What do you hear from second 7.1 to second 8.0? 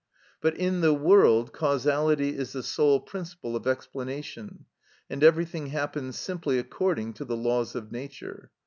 to the laws of